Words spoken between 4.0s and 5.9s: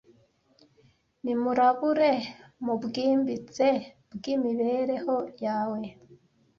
bwimibereho yawe